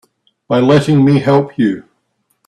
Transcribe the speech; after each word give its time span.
By 0.47 0.61
letting 0.61 1.05
me 1.05 1.19
help 1.19 1.59
you. 1.59 1.83